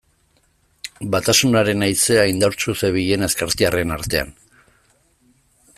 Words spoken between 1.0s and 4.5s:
Batasunaren haizea indartsu zebilen ezkertiarren artean.